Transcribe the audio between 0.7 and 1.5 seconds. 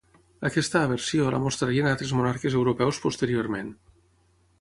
aversió la